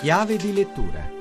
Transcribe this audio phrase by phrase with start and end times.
[0.00, 1.18] Chiave di lettura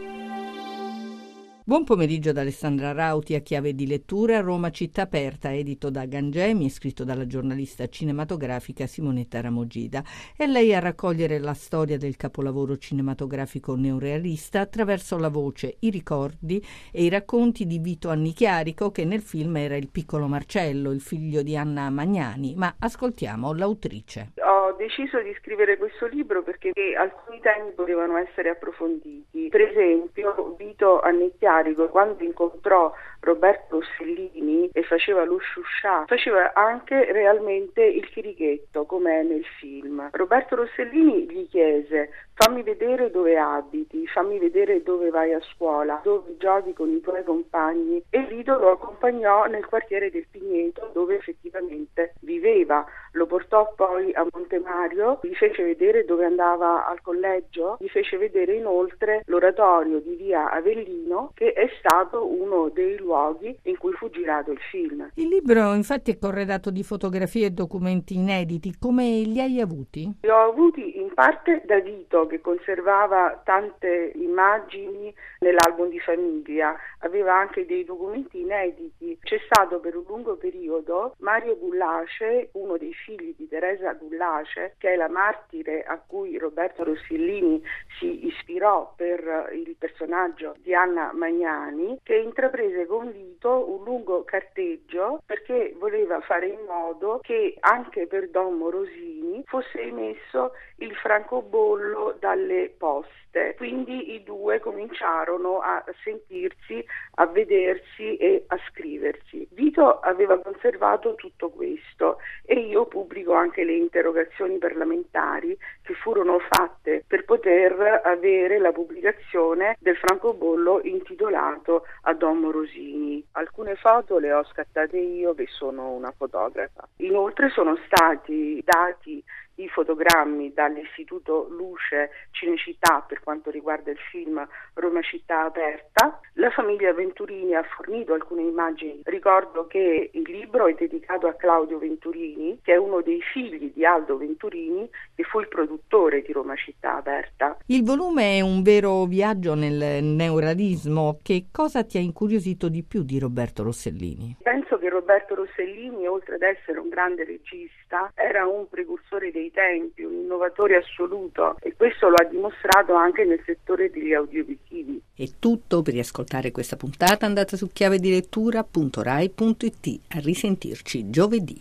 [1.67, 6.65] Buon pomeriggio da Alessandra Rauti a chiave di lettura Roma città aperta, edito da Gangemi
[6.65, 10.01] e scritto dalla giornalista cinematografica Simonetta Ramogida.
[10.33, 16.65] È lei a raccogliere la storia del capolavoro cinematografico neorealista attraverso la voce, i ricordi
[16.89, 21.41] e i racconti di Vito Annichiarico che nel film era il piccolo Marcello, il figlio
[21.41, 22.53] di Anna Magnani.
[22.55, 24.31] Ma ascoltiamo l'autrice.
[24.35, 29.49] Ho deciso di scrivere questo libro perché alcuni temi potevano essere approfonditi.
[29.49, 37.11] Per esempio, Vito Annichiarico carico quando incontrò Roberto Rossellini e faceva lo sciuscià, faceva anche
[37.11, 40.09] realmente il chirichetto come è nel film.
[40.11, 46.37] Roberto Rossellini gli chiese fammi vedere dove abiti, fammi vedere dove vai a scuola, dove
[46.37, 52.13] giochi con i tuoi compagni e Vito lo accompagnò nel quartiere del Pigneto dove effettivamente
[52.21, 52.85] viveva,
[53.17, 58.53] lo portò poi a Montemario, gli fece vedere dove andava al collegio, gli fece vedere
[58.53, 64.51] inoltre l'oratorio di via Avellino che è stato uno dei luoghi in cui fu girato
[64.51, 65.09] il film.
[65.15, 70.19] Il libro infatti è corredato di fotografie e documenti inediti, come li hai avuti?
[70.21, 77.35] Li ho avuti in parte da Vito che conservava tante immagini nell'album di famiglia, aveva
[77.35, 79.17] anche dei documenti inediti.
[79.21, 84.93] C'è stato per un lungo periodo Mario Gullace, uno dei figli di Teresa Gullace, che
[84.93, 87.61] è la martire a cui Roberto Rossellini
[87.99, 95.21] si ispirò per il personaggio di Anna Magnani, che intraprese con Vito un lungo carteggio
[95.25, 102.73] perché voleva fare in modo che anche per Don Morosini fosse emesso il francobollo dalle
[102.77, 103.53] poste.
[103.55, 106.83] Quindi i due cominciarono a sentirsi,
[107.15, 109.47] a vedersi e a scriversi.
[109.51, 117.03] Vito aveva conservato tutto questo e io pubblico anche le interrogazioni parlamentari che furono fatte
[117.05, 123.23] per poter avere la pubblicazione del francobollo intitolato a Don Morosini.
[123.33, 126.87] Alcune foto le ho scattate io che sono una fotografa.
[126.97, 129.23] Inoltre sono stati dati
[129.57, 136.19] i fotogrammi dall'Istituto Luce Cinecittà per quanto riguarda il film Roma città aperta.
[136.33, 139.01] La famiglia Venturini ha fornito alcune immagini.
[139.03, 143.85] Ricordo che il libro è dedicato a Claudio Venturini, che è uno dei figli di
[143.85, 147.57] Aldo Venturini, che fu il produttore di Roma città aperta.
[147.67, 151.19] Il volume è un vero viaggio nel neuralismo.
[151.23, 154.37] Che cosa ti ha incuriosito di più di Roberto Rossellini?
[154.41, 160.03] Penso che Roberto Rossellini, oltre ad essere un grande regista, era un precursore dei tempi,
[160.03, 165.01] un innovatore assoluto e questo lo ha dimostrato anche nel settore degli audiovisivi.
[165.15, 169.99] È tutto per riascoltare questa puntata andate su chiavedilettura.rai.it.
[170.09, 171.55] A risentirci giovedì.